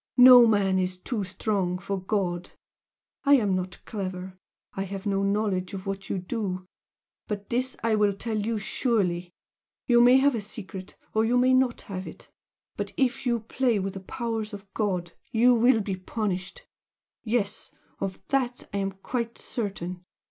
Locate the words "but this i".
7.27-7.93